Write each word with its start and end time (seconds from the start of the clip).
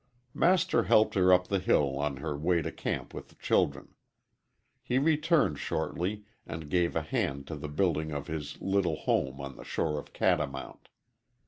Master 0.33 0.85
helped 0.85 1.13
her 1.13 1.31
up 1.31 1.45
the 1.45 1.59
hill 1.59 1.99
on 1.99 2.17
her 2.17 2.35
way 2.35 2.63
to 2.63 2.71
camp 2.71 3.13
with 3.13 3.27
the 3.29 3.35
children. 3.35 3.93
He 4.81 4.97
returned 4.97 5.59
shortly 5.59 6.25
and 6.47 6.71
gave 6.71 6.95
a 6.95 7.03
hand 7.03 7.45
to 7.45 7.55
the 7.55 7.69
building 7.69 8.11
of 8.11 8.25
his 8.25 8.59
little 8.59 8.95
home 8.95 9.39
on 9.39 9.57
the 9.57 9.63
shore 9.63 9.99
of 9.99 10.11
Catamount. 10.11 10.89